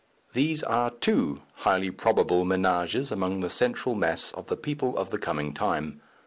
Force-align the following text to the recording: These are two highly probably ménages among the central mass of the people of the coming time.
These 0.33 0.63
are 0.63 0.89
two 0.89 1.43
highly 1.57 1.91
probably 1.91 2.37
ménages 2.43 3.11
among 3.11 3.41
the 3.41 3.51
central 3.51 3.93
mass 3.93 4.31
of 4.31 4.47
the 4.47 4.57
people 4.57 4.97
of 4.97 5.11
the 5.11 5.19
coming 5.19 5.53
time. 5.53 6.01